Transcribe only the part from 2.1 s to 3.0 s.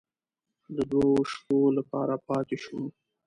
پاتې شوو.